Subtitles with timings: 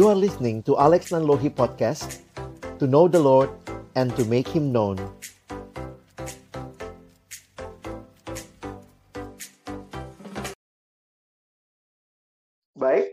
[0.00, 2.24] You are listening to Alex Nanlohi Podcast
[2.80, 3.52] To know the Lord
[3.92, 4.96] and to make Him known
[12.80, 13.12] Baik,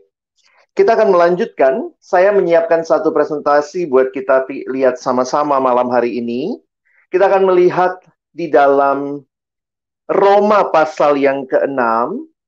[0.79, 1.91] kita akan melanjutkan.
[1.99, 6.55] Saya menyiapkan satu presentasi buat kita lihat sama-sama malam hari ini.
[7.11, 7.99] Kita akan melihat
[8.31, 9.27] di dalam
[10.07, 11.83] Roma pasal yang ke-6,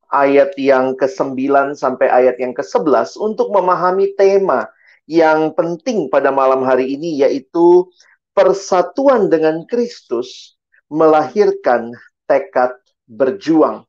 [0.09, 4.69] ayat yang ke-9 sampai ayat yang ke-11 untuk memahami tema
[5.09, 7.89] yang penting pada malam hari ini yaitu
[8.33, 10.57] persatuan dengan Kristus
[10.89, 11.93] melahirkan
[12.29, 12.73] tekad
[13.09, 13.85] berjuang.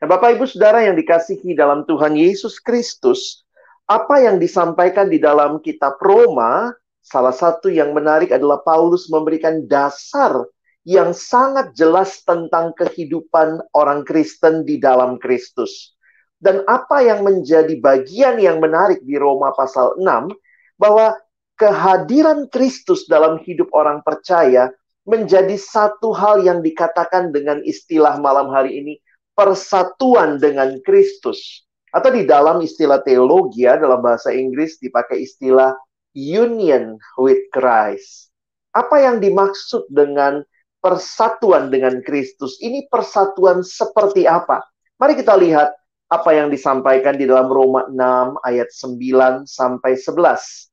[0.00, 3.44] Nah, Bapak Ibu Saudara yang dikasihi dalam Tuhan Yesus Kristus,
[3.90, 6.70] apa yang disampaikan di dalam kitab Roma,
[7.02, 10.46] salah satu yang menarik adalah Paulus memberikan dasar
[10.88, 15.92] yang sangat jelas tentang kehidupan orang Kristen di dalam Kristus.
[16.40, 20.32] Dan apa yang menjadi bagian yang menarik di Roma pasal 6,
[20.80, 21.12] bahwa
[21.60, 24.72] kehadiran Kristus dalam hidup orang percaya
[25.04, 28.94] menjadi satu hal yang dikatakan dengan istilah malam hari ini,
[29.36, 31.68] persatuan dengan Kristus.
[31.92, 35.76] Atau di dalam istilah teologi ya, dalam bahasa Inggris dipakai istilah
[36.16, 38.32] union with Christ.
[38.72, 40.40] Apa yang dimaksud dengan
[40.80, 42.58] persatuan dengan Kristus?
[42.58, 44.64] Ini persatuan seperti apa?
[44.96, 45.70] Mari kita lihat
[46.10, 50.68] apa yang disampaikan di dalam Roma 6 ayat 9 sampai 11.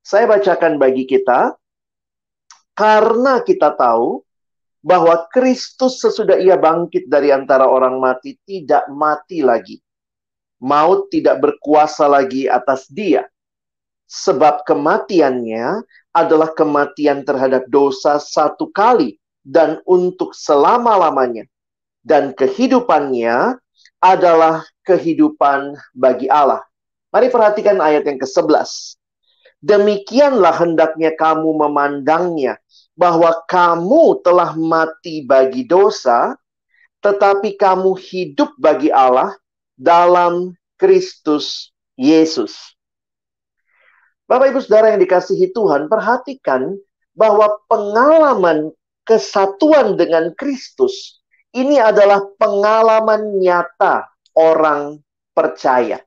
[0.00, 1.58] Saya bacakan bagi kita
[2.78, 4.22] karena kita tahu
[4.80, 9.76] bahwa Kristus sesudah ia bangkit dari antara orang mati tidak mati lagi.
[10.60, 13.28] Maut tidak berkuasa lagi atas dia.
[14.10, 21.46] Sebab kematiannya adalah kematian terhadap dosa satu kali dan untuk selama-lamanya.
[22.00, 23.60] Dan kehidupannya
[24.00, 26.64] adalah kehidupan bagi Allah.
[27.12, 28.96] Mari perhatikan ayat yang ke-11.
[29.60, 32.56] Demikianlah hendaknya kamu memandangnya
[32.96, 36.32] bahwa kamu telah mati bagi dosa,
[37.04, 39.36] tetapi kamu hidup bagi Allah
[39.76, 42.56] dalam Kristus Yesus.
[44.30, 46.78] Bapak Ibu Saudara yang dikasihi Tuhan, perhatikan
[47.18, 48.70] bahwa pengalaman
[49.02, 51.18] kesatuan dengan Kristus
[51.50, 54.06] ini adalah pengalaman nyata
[54.38, 55.02] orang
[55.34, 55.98] percaya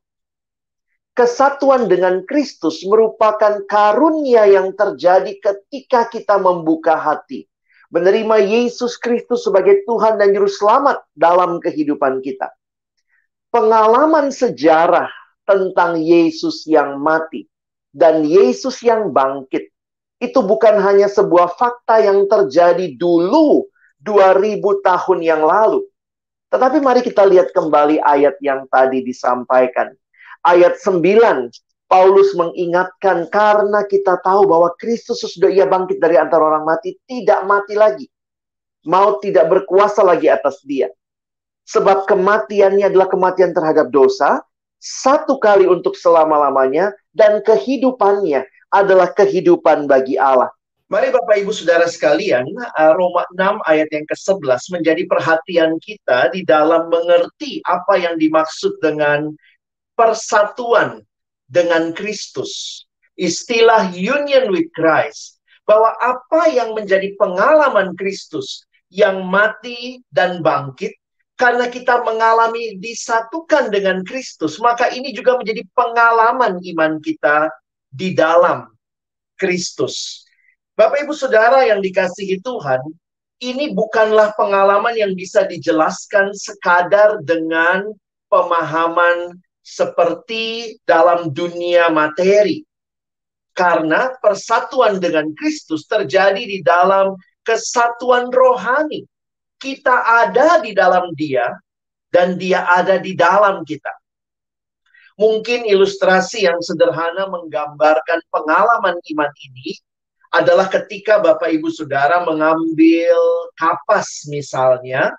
[1.13, 7.45] kesatuan dengan Kristus merupakan karunia yang terjadi ketika kita membuka hati,
[7.93, 12.49] menerima Yesus Kristus sebagai Tuhan dan Juru Selamat dalam kehidupan kita.
[13.53, 15.09] Pengalaman sejarah
[15.45, 17.45] tentang Yesus yang mati
[17.93, 19.69] dan Yesus yang bangkit
[20.17, 23.69] itu bukan hanya sebuah fakta yang terjadi dulu
[24.01, 25.85] 2000 tahun yang lalu.
[26.49, 29.93] Tetapi mari kita lihat kembali ayat yang tadi disampaikan
[30.43, 30.99] ayat 9
[31.87, 37.45] Paulus mengingatkan karena kita tahu bahwa Kristus sudah ia bangkit dari antara orang mati tidak
[37.45, 38.09] mati lagi.
[38.89, 40.89] Maut tidak berkuasa lagi atas dia.
[41.69, 44.43] Sebab kematiannya adalah kematian terhadap dosa,
[44.81, 48.43] satu kali untuk selama-lamanya, dan kehidupannya
[48.73, 50.49] adalah kehidupan bagi Allah.
[50.91, 56.45] Mari Bapak Ibu Saudara sekalian, uh, Roma 6 ayat yang ke-11 menjadi perhatian kita di
[56.45, 59.33] dalam mengerti apa yang dimaksud dengan
[59.97, 61.01] persatuan
[61.49, 62.83] dengan Kristus.
[63.17, 65.41] Istilah union with Christ.
[65.63, 70.93] Bahwa apa yang menjadi pengalaman Kristus yang mati dan bangkit
[71.33, 77.49] karena kita mengalami disatukan dengan Kristus, maka ini juga menjadi pengalaman iman kita
[77.89, 78.69] di dalam
[79.37, 80.25] Kristus.
[80.73, 82.81] Bapak Ibu Saudara yang dikasihi Tuhan,
[83.41, 87.91] ini bukanlah pengalaman yang bisa dijelaskan sekadar dengan
[88.29, 92.65] pemahaman seperti dalam dunia materi.
[93.53, 97.13] Karena persatuan dengan Kristus terjadi di dalam
[97.45, 99.05] kesatuan rohani.
[99.63, 101.47] Kita ada di dalam Dia
[102.11, 103.95] dan Dia ada di dalam kita.
[105.15, 109.79] Mungkin ilustrasi yang sederhana menggambarkan pengalaman iman ini
[110.35, 113.15] adalah ketika Bapak Ibu Saudara mengambil
[113.55, 115.13] kapas misalnya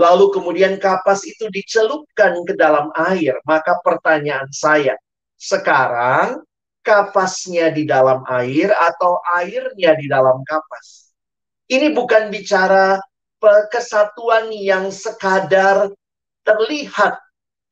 [0.00, 4.96] lalu kemudian kapas itu dicelupkan ke dalam air, maka pertanyaan saya,
[5.36, 6.40] sekarang
[6.80, 11.12] kapasnya di dalam air atau airnya di dalam kapas?
[11.68, 12.96] Ini bukan bicara
[13.72, 15.88] kesatuan yang sekadar
[16.44, 17.16] terlihat,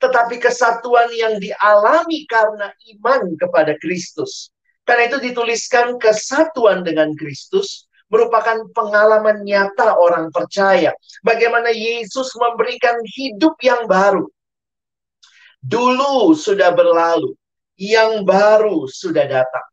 [0.00, 4.50] tetapi kesatuan yang dialami karena iman kepada Kristus.
[4.88, 10.96] Karena itu dituliskan kesatuan dengan Kristus merupakan pengalaman nyata orang percaya.
[11.20, 14.24] Bagaimana Yesus memberikan hidup yang baru.
[15.60, 17.36] Dulu sudah berlalu.
[17.78, 19.66] yang baru sudah datang.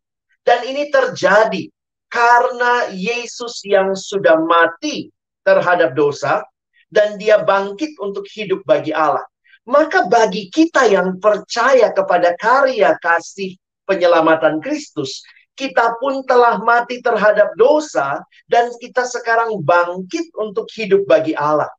[0.45, 1.65] Dan ini terjadi
[2.05, 5.09] karena Yesus yang sudah mati
[5.45, 6.41] terhadap dosa
[6.89, 9.23] dan dia bangkit untuk hidup bagi Allah.
[9.65, 13.57] Maka bagi kita yang percaya kepada karya kasih
[13.89, 15.25] penyelamatan Kristus,
[15.57, 21.69] kita pun telah mati terhadap dosa dan kita sekarang bangkit untuk hidup bagi Allah.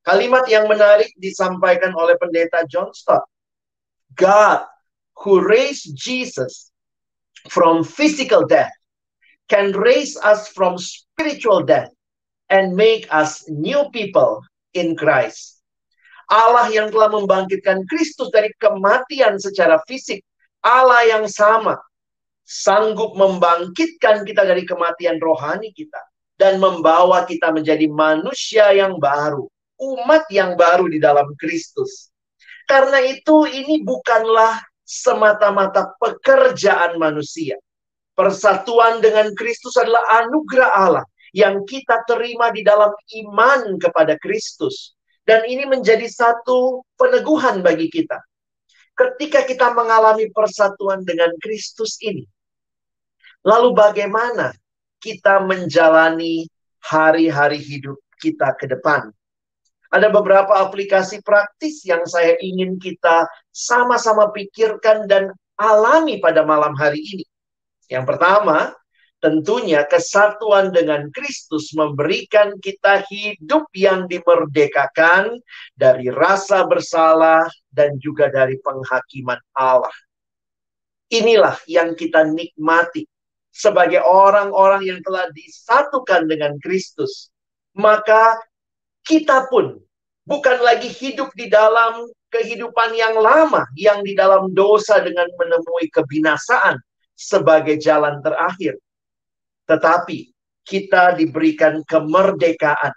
[0.00, 3.26] Kalimat yang menarik disampaikan oleh pendeta John Stott.
[4.16, 4.64] God
[5.20, 6.72] who raised Jesus
[7.52, 8.72] from physical death
[9.52, 11.92] can raise us from spiritual death
[12.50, 14.42] and make us new people
[14.74, 15.62] in Christ.
[16.30, 20.22] Allah yang telah membangkitkan Kristus dari kematian secara fisik,
[20.62, 21.78] Allah yang sama
[22.46, 25.98] sanggup membangkitkan kita dari kematian rohani kita
[26.38, 29.46] dan membawa kita menjadi manusia yang baru,
[29.78, 32.10] umat yang baru di dalam Kristus.
[32.66, 37.58] Karena itu ini bukanlah semata-mata pekerjaan manusia.
[38.14, 44.94] Persatuan dengan Kristus adalah anugerah Allah yang kita terima di dalam iman kepada Kristus.
[45.24, 48.18] Dan ini menjadi satu peneguhan bagi kita.
[48.96, 52.26] Ketika kita mengalami persatuan dengan Kristus ini,
[53.40, 54.52] Lalu bagaimana
[55.00, 56.44] kita menjalani
[56.84, 59.08] hari-hari hidup kita ke depan?
[59.90, 67.02] Ada beberapa aplikasi praktis yang saya ingin kita sama-sama pikirkan dan alami pada malam hari
[67.02, 67.26] ini.
[67.90, 68.70] Yang pertama,
[69.20, 75.38] tentunya kesatuan dengan Kristus memberikan kita hidup yang dimerdekakan
[75.76, 79.92] dari rasa bersalah dan juga dari penghakiman Allah.
[81.12, 83.04] Inilah yang kita nikmati
[83.52, 87.28] sebagai orang-orang yang telah disatukan dengan Kristus,
[87.76, 88.40] maka
[89.04, 89.76] kita pun
[90.24, 96.78] bukan lagi hidup di dalam kehidupan yang lama, yang di dalam dosa dengan menemui kebinasaan
[97.18, 98.78] sebagai jalan terakhir.
[99.70, 100.18] Tetapi
[100.66, 102.90] kita diberikan kemerdekaan.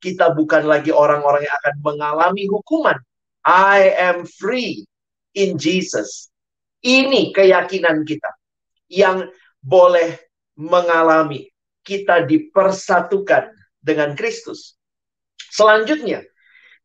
[0.00, 2.96] Kita bukan lagi orang-orang yang akan mengalami hukuman.
[3.44, 4.88] I am free
[5.36, 6.32] in Jesus.
[6.80, 8.32] Ini keyakinan kita
[8.88, 9.28] yang
[9.60, 10.16] boleh
[10.56, 11.52] mengalami
[11.84, 14.80] kita dipersatukan dengan Kristus.
[15.52, 16.24] Selanjutnya,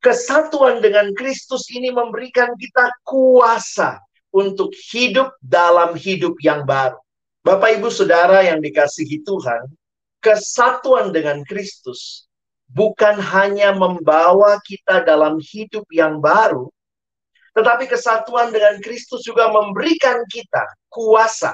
[0.03, 4.03] kesatuan dengan Kristus ini memberikan kita kuasa
[4.35, 6.99] untuk hidup dalam hidup yang baru.
[7.45, 9.69] Bapak, ibu, saudara yang dikasihi Tuhan,
[10.17, 12.25] kesatuan dengan Kristus
[12.73, 16.73] bukan hanya membawa kita dalam hidup yang baru,
[17.53, 21.53] tetapi kesatuan dengan Kristus juga memberikan kita kuasa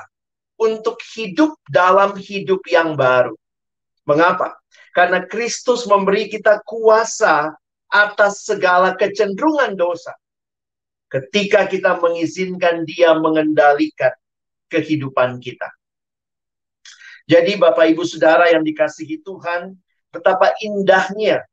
[0.55, 3.35] untuk hidup dalam hidup yang baru.
[4.07, 4.55] Mengapa?
[4.95, 7.51] Karena Kristus memberi kita kuasa
[7.91, 10.15] atas segala kecenderungan dosa.
[11.11, 14.15] Ketika kita mengizinkan Dia mengendalikan
[14.71, 15.67] kehidupan kita.
[17.29, 19.77] Jadi, Bapak, Ibu, saudara yang dikasihi Tuhan,
[20.09, 21.45] betapa indahnya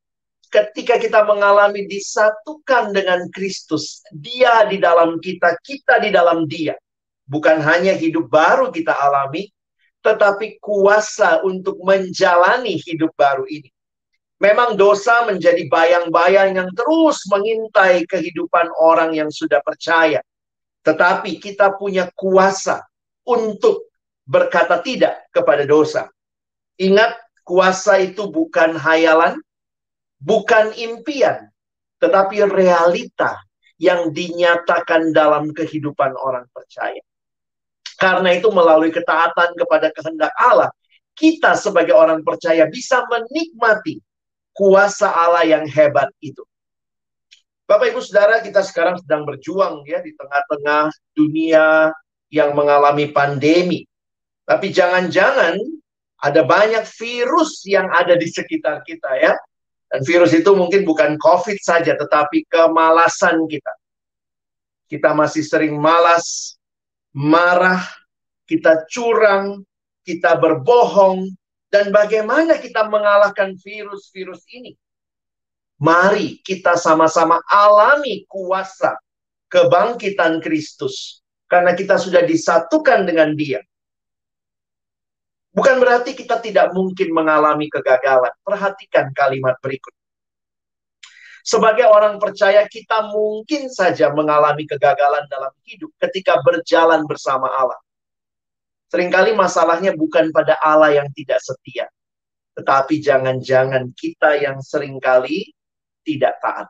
[0.48, 6.74] ketika kita mengalami disatukan dengan Kristus, Dia di dalam kita, kita di dalam Dia
[7.28, 9.52] bukan hanya hidup baru kita alami,
[10.00, 13.68] tetapi kuasa untuk menjalani hidup baru ini.
[14.38, 20.22] Memang dosa menjadi bayang-bayang yang terus mengintai kehidupan orang yang sudah percaya.
[20.86, 22.86] Tetapi kita punya kuasa
[23.26, 23.87] untuk
[24.28, 26.12] berkata tidak kepada dosa.
[26.76, 27.16] Ingat,
[27.48, 29.40] kuasa itu bukan hayalan,
[30.20, 31.48] bukan impian,
[31.96, 33.40] tetapi realita
[33.80, 37.00] yang dinyatakan dalam kehidupan orang percaya.
[37.98, 40.70] Karena itu melalui ketaatan kepada kehendak Allah,
[41.16, 43.98] kita sebagai orang percaya bisa menikmati
[44.54, 46.46] kuasa Allah yang hebat itu.
[47.66, 51.90] Bapak Ibu Saudara, kita sekarang sedang berjuang ya di tengah-tengah dunia
[52.30, 53.87] yang mengalami pandemi.
[54.48, 55.60] Tapi jangan-jangan
[56.24, 59.36] ada banyak virus yang ada di sekitar kita ya.
[59.88, 63.72] Dan virus itu mungkin bukan COVID saja, tetapi kemalasan kita.
[64.88, 66.56] Kita masih sering malas
[67.12, 67.84] marah,
[68.48, 69.64] kita curang,
[70.04, 71.28] kita berbohong,
[71.68, 74.72] dan bagaimana kita mengalahkan virus-virus ini.
[75.78, 78.98] Mari kita sama-sama alami kuasa
[79.52, 81.22] kebangkitan Kristus.
[81.48, 83.64] Karena kita sudah disatukan dengan dia.
[85.58, 88.30] Bukan berarti kita tidak mungkin mengalami kegagalan.
[88.46, 89.90] Perhatikan kalimat berikut.
[91.42, 97.80] Sebagai orang percaya, kita mungkin saja mengalami kegagalan dalam hidup ketika berjalan bersama Allah.
[98.92, 101.88] Seringkali masalahnya bukan pada Allah yang tidak setia,
[102.56, 105.50] tetapi jangan-jangan kita yang sering kali
[106.04, 106.68] tidak taat.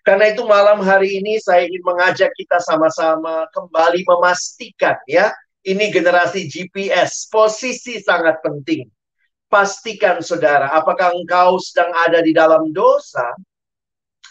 [0.00, 5.28] Karena itu malam hari ini saya ingin mengajak kita sama-sama kembali memastikan ya,
[5.66, 8.88] ini generasi GPS, posisi sangat penting.
[9.50, 13.34] Pastikan saudara, apakah engkau sedang ada di dalam dosa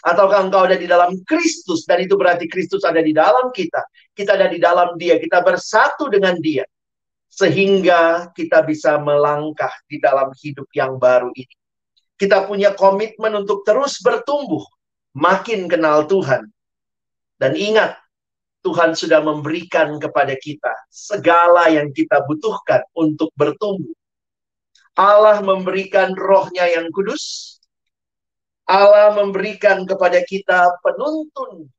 [0.00, 3.84] ataukah engkau ada di dalam Kristus dan itu berarti Kristus ada di dalam kita.
[4.16, 6.64] Kita ada di dalam Dia, kita bersatu dengan Dia
[7.30, 11.54] sehingga kita bisa melangkah di dalam hidup yang baru ini.
[12.16, 14.64] Kita punya komitmen untuk terus bertumbuh,
[15.16, 16.48] makin kenal Tuhan.
[17.40, 17.96] Dan ingat,
[18.60, 23.94] Tuhan sudah memberikan kepada kita segala yang kita butuhkan untuk bertumbuh.
[24.98, 27.56] Allah memberikan rohnya yang kudus,
[28.66, 31.70] Allah memberikan kepada kita penuntun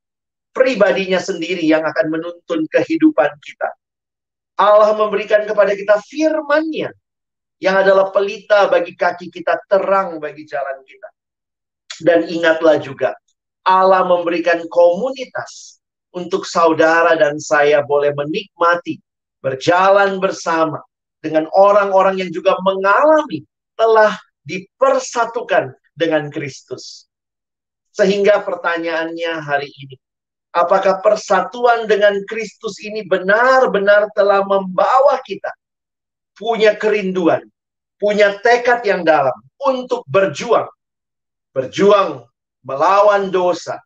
[0.55, 3.69] pribadinya sendiri yang akan menuntun kehidupan kita.
[4.59, 6.91] Allah memberikan kepada kita firman-Nya
[7.61, 11.09] yang adalah pelita bagi kaki kita, terang bagi jalan kita.
[12.01, 13.13] Dan ingatlah juga,
[13.61, 15.80] Allah memberikan komunitas
[16.11, 18.99] untuk saudara dan saya boleh menikmati
[19.41, 20.79] berjalan bersama
[21.23, 23.45] dengan orang-orang yang juga mengalami
[23.77, 27.07] telah dipersatukan dengan Kristus.
[27.91, 29.95] Sehingga pertanyaannya hari ini,
[30.55, 35.51] apakah persatuan dengan Kristus ini benar-benar telah membawa kita
[36.35, 37.43] punya kerinduan,
[37.99, 40.71] punya tekad yang dalam untuk berjuang,
[41.51, 42.25] berjuang
[42.63, 43.77] melawan dosa,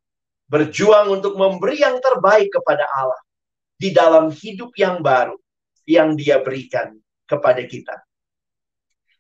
[0.46, 3.22] berjuang untuk memberi yang terbaik kepada Allah
[3.76, 5.36] di dalam hidup yang baru
[5.86, 7.96] yang Dia berikan kepada kita.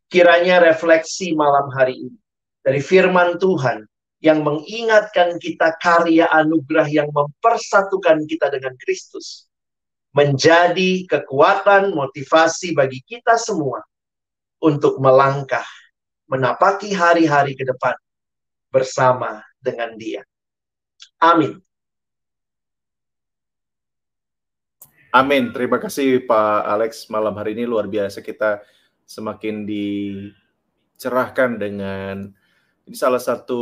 [0.05, 2.17] Kiranya refleksi malam hari ini
[2.61, 3.85] dari firman Tuhan
[4.21, 9.45] yang mengingatkan kita karya anugerah yang mempersatukan kita dengan Kristus
[10.15, 13.83] menjadi kekuatan motivasi bagi kita semua
[14.63, 15.65] untuk melangkah
[16.25, 17.93] menapaki hari-hari ke depan
[18.73, 20.25] bersama dengan Dia.
[21.19, 21.61] Amin.
[25.15, 25.55] Amin.
[25.55, 27.07] Terima kasih Pak Alex.
[27.07, 28.59] Malam hari ini luar biasa kita
[29.07, 32.35] semakin dicerahkan dengan
[32.85, 33.61] ini salah satu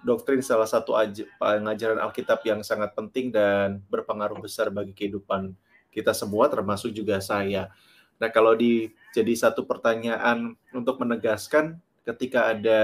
[0.00, 0.96] doktrin, salah satu
[1.36, 5.52] pengajaran Alkitab yang sangat penting dan berpengaruh besar bagi kehidupan
[5.92, 7.68] kita semua, termasuk juga saya.
[8.16, 12.80] Nah, kalau di jadi satu pertanyaan untuk menegaskan, ketika ada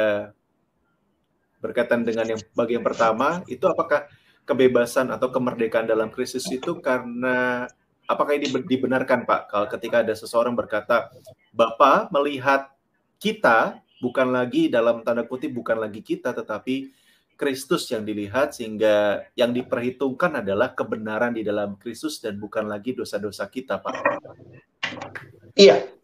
[1.59, 4.07] berkaitan dengan yang bagian pertama, itu apakah
[4.49, 7.69] kebebasan atau kemerdekaan dalam krisis itu karena
[8.09, 9.53] apakah ini dibenarkan Pak?
[9.53, 11.12] Kalau ketika ada seseorang berkata,
[11.53, 12.73] Bapak melihat
[13.21, 16.95] kita bukan lagi dalam tanda kutip bukan lagi kita tetapi
[17.38, 23.47] Kristus yang dilihat sehingga yang diperhitungkan adalah kebenaran di dalam Kristus dan bukan lagi dosa-dosa
[23.47, 23.95] kita, Pak.
[25.55, 25.98] Iya.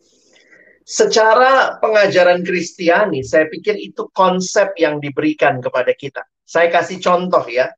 [0.85, 6.21] Secara pengajaran Kristiani, saya pikir itu konsep yang diberikan kepada kita.
[6.45, 7.73] Saya kasih contoh ya.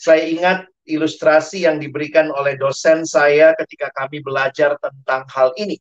[0.00, 5.76] Saya ingat ilustrasi yang diberikan oleh dosen saya ketika kami belajar tentang hal ini.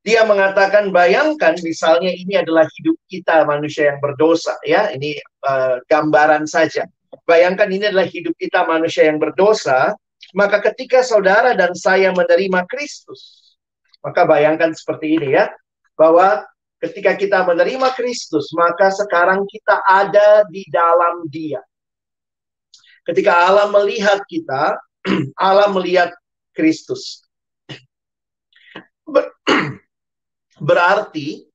[0.00, 6.48] Dia mengatakan bayangkan misalnya ini adalah hidup kita manusia yang berdosa ya ini uh, gambaran
[6.48, 6.88] saja.
[7.28, 9.92] Bayangkan ini adalah hidup kita manusia yang berdosa,
[10.32, 13.52] maka ketika saudara dan saya menerima Kristus,
[14.00, 15.52] maka bayangkan seperti ini ya,
[15.98, 16.46] bahwa
[16.78, 21.58] ketika kita menerima Kristus, maka sekarang kita ada di dalam Dia.
[23.02, 24.78] Ketika Allah melihat kita,
[25.34, 26.14] Allah melihat
[26.54, 27.26] Kristus.
[30.68, 31.48] Berarti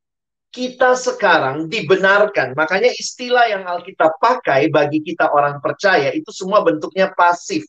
[0.53, 2.53] kita sekarang dibenarkan.
[2.53, 7.65] Makanya istilah yang Alkitab pakai bagi kita orang percaya itu semua bentuknya pasif.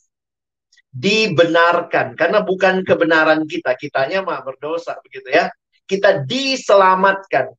[0.94, 5.50] Dibenarkan karena bukan kebenaran kita, kitanya mah berdosa begitu ya.
[5.84, 7.52] Kita diselamatkan.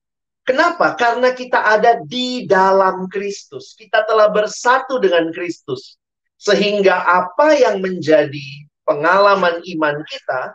[0.46, 0.94] Kenapa?
[0.94, 3.74] Karena kita ada di dalam Kristus.
[3.74, 5.98] Kita telah bersatu dengan Kristus.
[6.38, 10.54] Sehingga apa yang menjadi pengalaman iman kita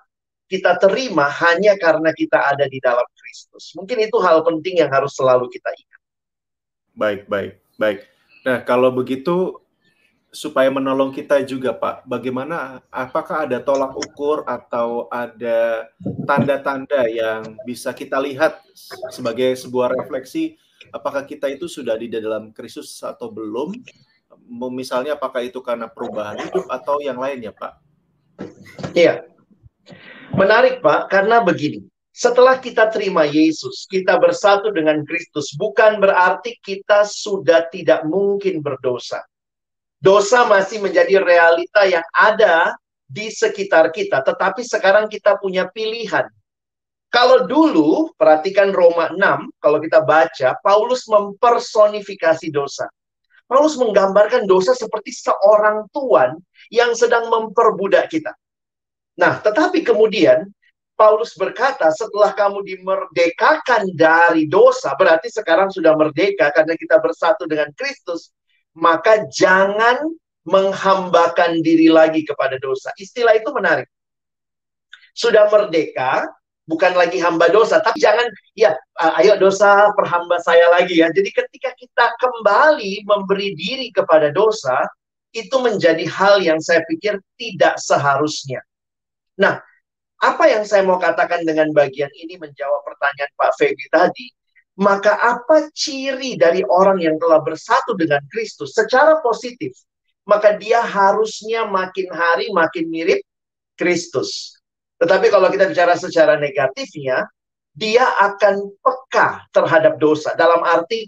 [0.50, 3.70] kita terima hanya karena kita ada di dalam Kristus.
[3.78, 6.00] Mungkin itu hal penting yang harus selalu kita ingat.
[6.90, 8.10] Baik, baik, baik.
[8.42, 9.62] Nah, kalau begitu
[10.30, 15.90] supaya menolong kita juga, Pak, bagaimana apakah ada tolak ukur atau ada
[16.26, 18.62] tanda-tanda yang bisa kita lihat
[19.10, 20.58] sebagai sebuah refleksi
[20.92, 23.76] apakah kita itu sudah di dalam Kristus atau belum?
[24.74, 27.72] Misalnya apakah itu karena perubahan hidup atau yang lainnya, Pak?
[28.96, 29.26] Iya.
[30.34, 31.86] Menarik Pak, karena begini.
[32.10, 39.22] Setelah kita terima Yesus, kita bersatu dengan Kristus, bukan berarti kita sudah tidak mungkin berdosa.
[40.00, 42.72] Dosa masih menjadi realita yang ada
[43.04, 46.24] di sekitar kita, tetapi sekarang kita punya pilihan.
[47.10, 52.86] Kalau dulu, perhatikan Roma 6, kalau kita baca, Paulus mempersonifikasi dosa.
[53.50, 56.38] Paulus menggambarkan dosa seperti seorang tuan
[56.70, 58.30] yang sedang memperbudak kita.
[59.18, 60.46] Nah, tetapi kemudian
[60.94, 67.74] Paulus berkata, setelah kamu dimerdekakan dari dosa, berarti sekarang sudah merdeka karena kita bersatu dengan
[67.74, 68.30] Kristus,
[68.76, 69.98] maka jangan
[70.46, 72.90] menghambakan diri lagi kepada dosa.
[72.96, 73.86] Istilah itu menarik.
[75.12, 76.24] Sudah merdeka,
[76.64, 78.24] bukan lagi hamba dosa, tapi jangan,
[78.54, 78.72] ya,
[79.20, 81.10] ayo dosa perhamba saya lagi ya.
[81.10, 84.78] Jadi ketika kita kembali memberi diri kepada dosa,
[85.30, 88.62] itu menjadi hal yang saya pikir tidak seharusnya.
[89.38, 89.62] Nah,
[90.20, 94.26] apa yang saya mau katakan dengan bagian ini menjawab pertanyaan Pak Febi tadi?
[94.80, 99.76] Maka apa ciri dari orang yang telah bersatu dengan Kristus secara positif?
[100.24, 103.20] Maka dia harusnya makin hari makin mirip
[103.76, 104.56] Kristus.
[104.96, 107.28] Tetapi kalau kita bicara secara negatifnya,
[107.76, 110.32] dia akan peka terhadap dosa.
[110.36, 111.04] Dalam arti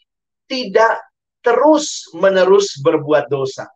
[0.48, 1.00] tidak
[1.40, 3.68] terus menerus berbuat dosa.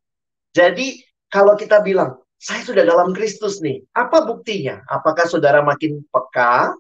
[0.53, 1.01] Jadi
[1.33, 3.81] kalau kita bilang, saya sudah dalam Kristus nih.
[3.97, 4.85] Apa buktinya?
[4.89, 6.77] Apakah saudara makin peka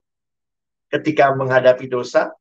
[0.93, 2.33] ketika menghadapi dosa?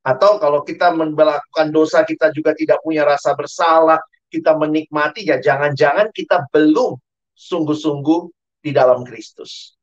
[0.00, 4.00] Atau kalau kita melakukan dosa, kita juga tidak punya rasa bersalah,
[4.32, 6.96] kita menikmati, ya jangan-jangan kita belum
[7.36, 8.20] sungguh-sungguh
[8.64, 9.76] di dalam Kristus.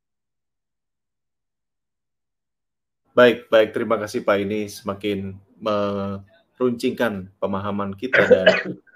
[3.14, 3.74] Baik, baik.
[3.74, 4.36] Terima kasih Pak.
[4.42, 8.46] Ini semakin meruncingkan pemahaman kita dan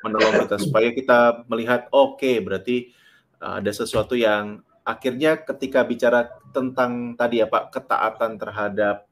[0.06, 2.94] menolong kita supaya kita melihat, oke, okay, berarti
[3.42, 9.10] Eh, ada sesuatu yang akhirnya ketika bicara tentang tadi ya Pak ketaatan terhadap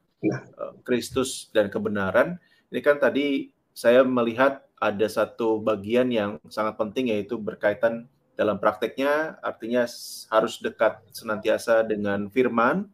[0.85, 2.37] Kristus dan kebenaran.
[2.69, 9.37] Ini kan tadi saya melihat ada satu bagian yang sangat penting yaitu berkaitan dalam prakteknya
[9.45, 9.85] artinya
[10.33, 12.89] harus dekat senantiasa dengan firman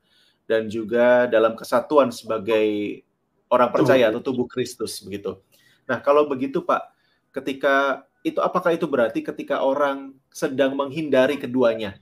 [0.47, 2.99] dan juga dalam kesatuan sebagai
[3.47, 5.39] orang percaya atau tubuh Kristus begitu.
[5.87, 6.91] Nah, kalau begitu Pak,
[7.31, 11.95] ketika itu apakah itu berarti ketika orang sedang menghindari keduanya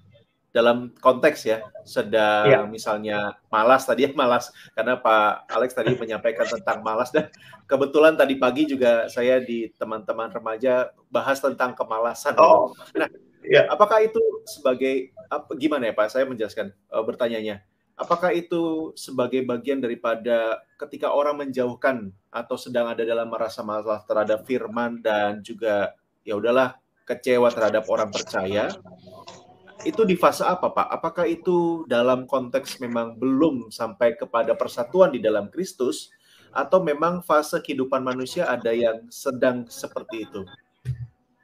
[0.55, 2.63] dalam konteks ya sedang ya.
[2.63, 7.27] misalnya malas tadi ya malas karena Pak Alex tadi menyampaikan tentang malas dan
[7.67, 12.39] kebetulan tadi pagi juga saya di teman-teman remaja bahas tentang kemalasan.
[12.39, 12.71] Oh.
[12.95, 13.11] Nah,
[13.43, 13.67] ya.
[13.67, 16.07] apakah itu sebagai apa, gimana ya Pak?
[16.07, 17.59] Saya menjelaskan uh, bertanyanya.
[17.99, 24.43] Apakah itu sebagai bagian daripada ketika orang menjauhkan atau sedang ada dalam merasa masalah terhadap
[24.43, 25.95] firman dan juga
[26.27, 26.75] ya udahlah
[27.07, 28.67] kecewa terhadap orang percaya
[29.83, 30.87] itu di fase apa Pak?
[30.87, 36.07] Apakah itu dalam konteks memang belum sampai kepada persatuan di dalam Kristus
[36.55, 40.41] atau memang fase kehidupan manusia ada yang sedang seperti itu?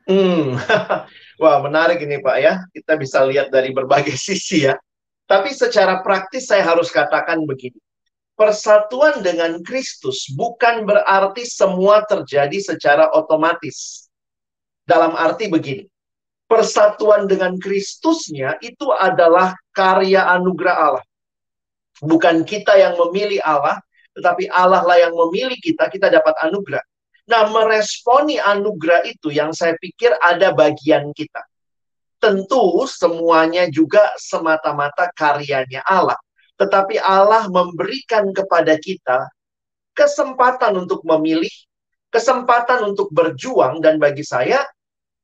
[0.07, 0.55] Hmm,
[1.41, 2.53] wah menarik ini Pak ya.
[2.71, 4.79] Kita bisa lihat dari berbagai sisi ya.
[5.27, 7.79] Tapi secara praktis saya harus katakan begini.
[8.39, 14.07] Persatuan dengan Kristus bukan berarti semua terjadi secara otomatis.
[14.81, 15.90] Dalam arti begini,
[16.51, 21.05] persatuan dengan Kristusnya itu adalah karya anugerah Allah.
[22.03, 23.79] Bukan kita yang memilih Allah,
[24.11, 26.83] tetapi Allah lah yang memilih kita, kita dapat anugerah.
[27.31, 31.39] Nah, meresponi anugerah itu yang saya pikir ada bagian kita.
[32.19, 36.19] Tentu semuanya juga semata-mata karyanya Allah.
[36.59, 39.31] Tetapi Allah memberikan kepada kita
[39.95, 41.53] kesempatan untuk memilih,
[42.11, 44.67] kesempatan untuk berjuang dan bagi saya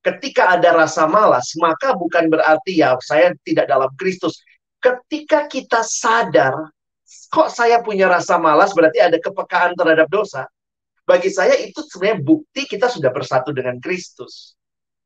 [0.05, 4.39] ketika ada rasa malas maka bukan berarti ya saya tidak dalam Kristus.
[4.77, 6.69] Ketika kita sadar
[7.27, 10.47] kok saya punya rasa malas berarti ada kepekaan terhadap dosa.
[11.07, 14.59] Bagi saya itu sebenarnya bukti kita sudah bersatu dengan Kristus.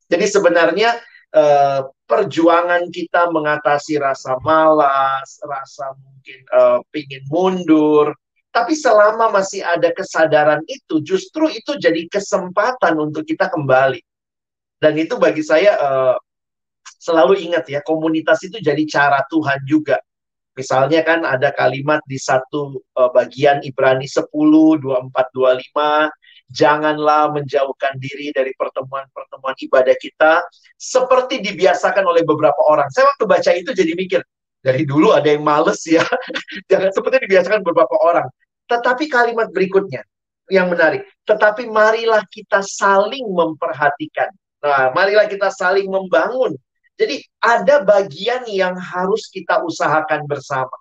[0.10, 0.98] Jadi sebenarnya
[1.30, 8.18] eh, perjuangan kita mengatasi rasa malas, rasa mungkin eh, pingin mundur,
[8.52, 14.04] tapi selama masih ada kesadaran itu, justru itu jadi kesempatan untuk kita kembali.
[14.82, 16.18] Dan itu bagi saya uh,
[16.98, 20.02] selalu ingat ya, komunitas itu jadi cara Tuhan juga.
[20.58, 24.82] Misalnya kan ada kalimat di satu uh, bagian Ibrani 10, 24,
[25.14, 26.10] 25,
[26.52, 30.44] janganlah menjauhkan diri dari pertemuan-pertemuan ibadah kita
[30.76, 32.92] seperti dibiasakan oleh beberapa orang.
[32.92, 34.22] Saya waktu baca itu jadi mikir,
[34.60, 36.04] dari dulu ada yang males ya.
[36.72, 38.28] Jangan seperti dibiasakan beberapa orang.
[38.68, 40.04] Tetapi kalimat berikutnya
[40.52, 41.08] yang menarik.
[41.24, 44.30] Tetapi marilah kita saling memperhatikan.
[44.62, 46.54] Nah, marilah kita saling membangun.
[46.98, 50.74] Jadi ada bagian yang harus kita usahakan bersama.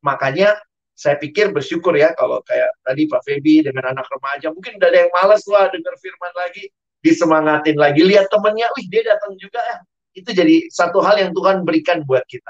[0.00, 0.56] Makanya
[0.96, 4.48] saya pikir bersyukur ya kalau kayak tadi Pak Febi dengan anak remaja.
[4.48, 6.72] Mungkin udah ada yang males lah dengar firman lagi
[7.04, 8.00] disemangatin lagi.
[8.00, 9.76] Lihat temennya wih dia datang juga ya
[10.16, 12.48] itu jadi satu hal yang Tuhan berikan buat kita.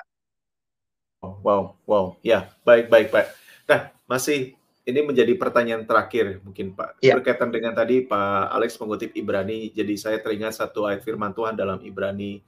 [1.21, 2.15] Wow wow.
[2.23, 3.35] Ya baik baik pak.
[3.67, 4.55] Nah masih
[4.87, 7.03] ini menjadi pertanyaan terakhir mungkin Pak.
[7.03, 7.19] Ya.
[7.19, 11.83] Berkaitan dengan tadi Pak Alex mengutip Ibrani, jadi saya teringat satu ayat firman Tuhan dalam
[11.83, 12.39] Ibrani,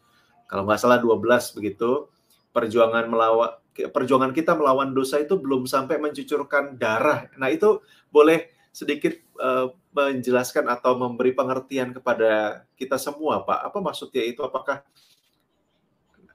[0.47, 1.19] kalau nggak salah 12
[1.59, 2.07] begitu,
[2.55, 7.27] perjuangan melawan perjuangan kita melawan dosa itu belum sampai mencucurkan darah.
[7.35, 7.83] Nah itu
[8.15, 13.67] boleh sedikit uh, menjelaskan atau memberi pengertian kepada kita semua, Pak.
[13.71, 14.47] Apa maksudnya itu?
[14.47, 14.87] Apakah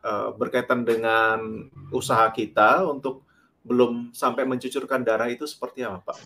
[0.04, 3.24] uh, berkaitan dengan usaha kita untuk
[3.64, 6.18] belum sampai mencucurkan darah itu seperti apa, Pak?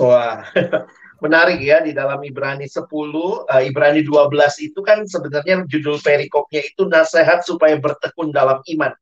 [0.00, 0.42] Wah,
[1.24, 6.64] menarik ya di dalam Ibrani 10, uh, eh, Ibrani 12 itu kan sebenarnya judul perikopnya
[6.64, 8.92] itu nasihat supaya bertekun dalam iman.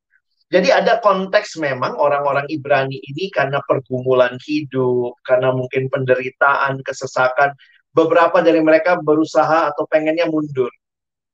[0.53, 7.57] Jadi ada konteks memang orang-orang Ibrani ini karena pergumulan hidup, karena mungkin penderitaan, kesesakan,
[7.89, 10.69] beberapa dari mereka berusaha atau pengennya mundur.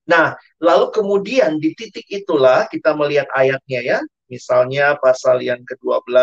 [0.08, 6.14] Nah, lalu kemudian di titik itulah kita melihat ayatnya ya, Misalnya pasal yang ke-12,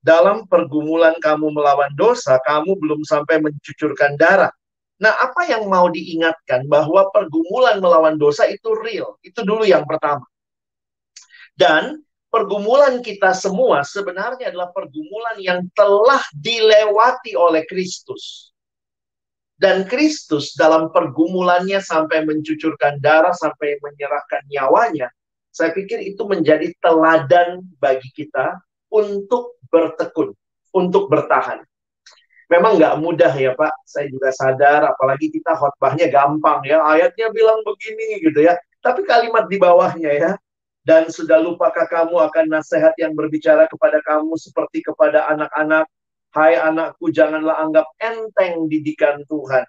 [0.00, 4.50] dalam pergumulan kamu melawan dosa, kamu belum sampai mencucurkan darah.
[4.98, 9.14] Nah, apa yang mau diingatkan bahwa pergumulan melawan dosa itu real.
[9.22, 10.26] Itu dulu yang pertama.
[11.54, 18.50] Dan pergumulan kita semua sebenarnya adalah pergumulan yang telah dilewati oleh Kristus.
[19.58, 25.10] Dan Kristus dalam pergumulannya sampai mencucurkan darah, sampai menyerahkan nyawanya,
[25.58, 28.62] saya pikir itu menjadi teladan bagi kita
[28.94, 30.30] untuk bertekun,
[30.70, 31.66] untuk bertahan.
[32.46, 37.66] Memang nggak mudah ya Pak, saya juga sadar, apalagi kita khotbahnya gampang ya, ayatnya bilang
[37.66, 38.54] begini gitu ya.
[38.78, 40.30] Tapi kalimat di bawahnya ya,
[40.86, 45.90] dan sudah lupakah kamu akan nasihat yang berbicara kepada kamu seperti kepada anak-anak,
[46.38, 49.66] hai anakku janganlah anggap enteng didikan Tuhan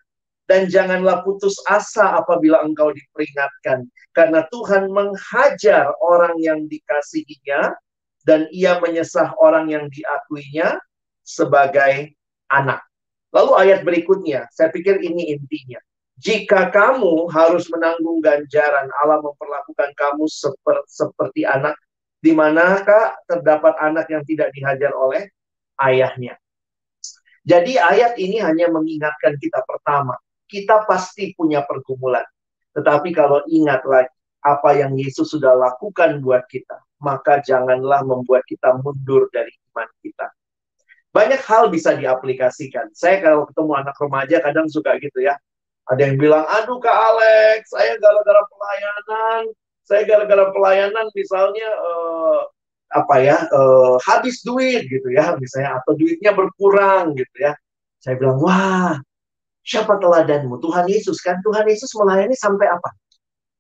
[0.50, 3.86] dan janganlah putus asa apabila engkau diperingatkan
[4.18, 7.78] karena Tuhan menghajar orang yang dikasihinya
[8.26, 10.82] dan ia menyesah orang yang diakuinya
[11.22, 12.18] sebagai
[12.50, 12.82] anak.
[13.30, 15.78] Lalu ayat berikutnya, saya pikir ini intinya.
[16.20, 21.78] Jika kamu harus menanggung ganjaran Allah memperlakukan kamu seper, seperti anak,
[22.20, 25.30] di manakah terdapat anak yang tidak dihajar oleh
[25.80, 26.36] ayahnya?
[27.48, 32.26] Jadi ayat ini hanya mengingatkan kita pertama, kita pasti punya pergumulan.
[32.74, 38.76] Tetapi kalau ingat lagi apa yang Yesus sudah lakukan buat kita, maka janganlah membuat kita
[38.80, 40.32] mundur dari iman kita.
[41.10, 42.94] Banyak hal bisa diaplikasikan.
[42.94, 45.36] Saya kalau ketemu anak remaja kadang suka gitu ya.
[45.90, 49.42] Ada yang bilang, aduh Kak Alex, saya gara-gara pelayanan,
[49.82, 52.46] saya gara-gara pelayanan misalnya uh,
[52.90, 57.58] apa ya uh, habis duit gitu ya misalnya atau duitnya berkurang gitu ya.
[57.98, 59.02] Saya bilang, wah
[59.64, 60.58] Siapa teladanmu?
[60.64, 61.38] Tuhan Yesus kan?
[61.44, 62.90] Tuhan Yesus melayani sampai apa?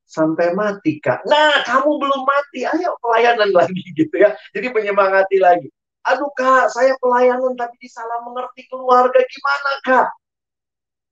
[0.10, 1.22] Sampai mati, Kak.
[1.30, 2.66] Nah, kamu belum mati.
[2.66, 4.34] Ayo pelayanan lagi gitu ya.
[4.58, 5.70] Jadi menyemangati lagi.
[6.10, 9.20] Aduh, Kak, saya pelayanan tapi disalah mengerti keluarga.
[9.22, 10.08] Gimana, Kak?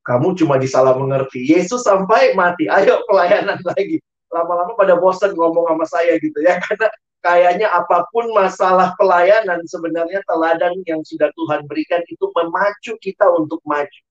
[0.01, 1.45] Kamu cuma disalah mengerti.
[1.45, 2.65] Yesus sampai mati.
[2.65, 4.01] Ayo pelayanan lagi.
[4.33, 6.57] Lama-lama pada bosan ngomong sama saya gitu ya.
[6.65, 6.89] Karena
[7.21, 13.59] kayaknya apa pun masalah pelayanan sebenarnya teladan yang sudah Tuhan berikan itu memacu kita untuk
[13.67, 14.01] maju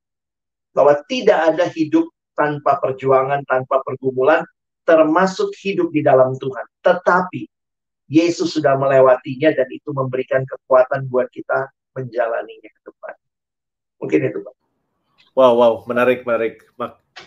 [0.76, 2.04] bahwa tidak ada hidup
[2.36, 4.44] tanpa perjuangan, tanpa pergumulan,
[4.84, 6.68] termasuk hidup di dalam Tuhan.
[6.84, 7.48] Tetapi
[8.12, 13.14] Yesus sudah melewatinya dan itu memberikan kekuatan buat kita menjalaninya ke depan.
[14.04, 14.54] Mungkin itu, Pak.
[15.32, 16.62] Wow, wow, menarik, menarik.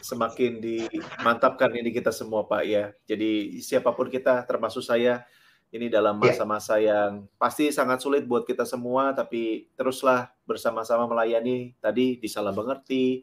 [0.05, 2.93] Semakin dimantapkan ini kita semua, Pak ya.
[3.09, 5.25] Jadi siapa pun kita, termasuk saya,
[5.69, 6.33] ini dalam ya.
[6.33, 11.77] masa-masa yang pasti sangat sulit buat kita semua, tapi teruslah bersama-sama melayani.
[11.77, 13.21] Tadi disalah mengerti,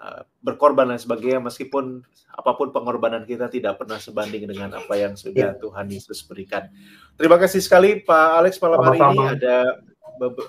[0.00, 2.00] eh, berkorban dan sebagainya, meskipun
[2.32, 5.60] apa pun pengorbanan kita tidak pernah sebanding dengan apa yang sudah ya.
[5.60, 6.72] Tuhan Yesus berikan.
[7.20, 9.24] Terima kasih sekali Pak Alex malam hari ini.
[9.36, 9.56] Ada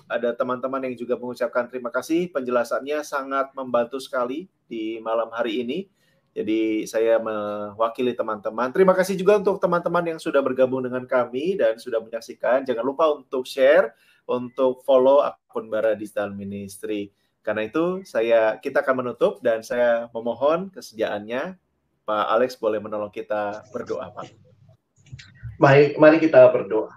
[0.08, 2.32] ada teman-teman yang juga mengucapkan terima kasih.
[2.32, 5.91] Penjelasannya sangat membantu sekali di malam hari ini.
[6.34, 8.74] Jadi saya mewakili teman-teman.
[8.74, 12.65] Terima kasih juga untuk teman-teman yang sudah bergabung dengan kami dan sudah menyaksikan.
[12.65, 13.93] Jangan lupa untuk share,
[14.26, 17.13] untuk follow akun Bara Digital Ministry.
[17.46, 21.60] Karena itu saya kita akan menutup dan saya memohon kesediaannya
[22.04, 24.28] Pak Alex boleh menolong kita berdoa, Pak.
[25.62, 26.91] Baik, mari kita berdoa.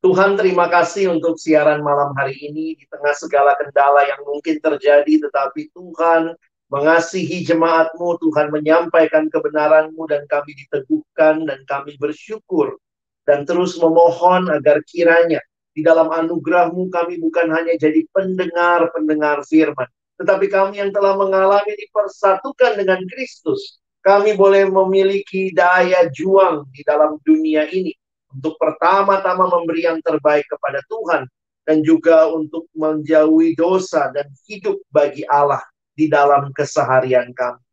[0.00, 5.26] Tuhan terima kasih untuk siaran malam hari ini di tengah segala kendala yang mungkin terjadi,
[5.28, 12.78] tetapi Tuhan mengasihi jemaatmu, Tuhan menyampaikan kebenaranmu dan kami diteguhkan dan kami bersyukur
[13.26, 15.42] dan terus memohon agar kiranya
[15.74, 22.80] di dalam anugerahmu kami bukan hanya jadi pendengar-pendengar firman, tetapi kami yang telah mengalami dipersatukan
[22.80, 27.92] dengan Kristus, kami boleh memiliki daya juang di dalam dunia ini
[28.32, 31.28] untuk pertama-tama memberi yang terbaik kepada Tuhan
[31.66, 35.60] dan juga untuk menjauhi dosa dan hidup bagi Allah
[35.96, 37.64] di dalam keseharian kami.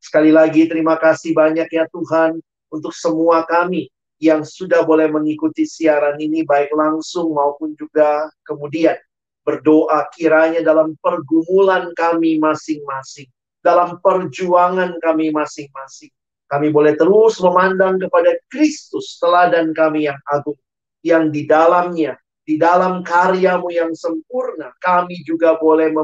[0.00, 2.36] Sekali lagi terima kasih banyak ya Tuhan
[2.68, 3.88] untuk semua kami
[4.20, 8.96] yang sudah boleh mengikuti siaran ini baik langsung maupun juga kemudian
[9.40, 13.28] berdoa kiranya dalam pergumulan kami masing-masing,
[13.64, 16.12] dalam perjuangan kami masing-masing.
[16.50, 20.58] Kami boleh terus memandang kepada Kristus, teladan kami yang agung,
[21.00, 22.18] yang di dalamnya
[22.50, 25.94] di dalam karyamu yang sempurna, kami juga boleh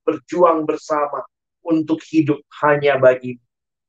[0.00, 1.20] berjuang bersama
[1.60, 3.36] untuk hidup hanya bagi.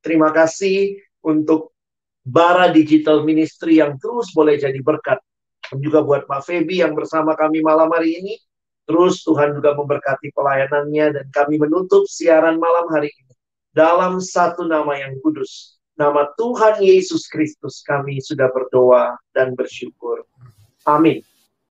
[0.04, 1.72] Terima kasih untuk
[2.20, 5.24] Bara Digital Ministry yang terus boleh jadi berkat.
[5.72, 8.36] Dan juga buat Pak Febi yang bersama kami malam hari ini.
[8.84, 13.32] Terus Tuhan juga memberkati pelayanannya dan kami menutup siaran malam hari ini.
[13.72, 15.80] Dalam satu nama yang kudus.
[15.96, 20.28] Nama Tuhan Yesus Kristus kami sudah berdoa dan bersyukur.
[20.84, 21.24] Amin.